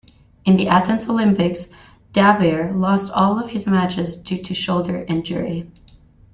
In 0.45 0.57
the 0.57 0.67
Athens 0.69 1.07
Olympics, 1.09 1.69
Dabir 2.11 2.73
lost 2.73 3.11
all 3.11 3.37
of 3.37 3.51
his 3.51 3.67
matches 3.67 4.17
due 4.17 4.41
to 4.41 4.55
shoulder 4.55 4.97
injury. 5.07 5.69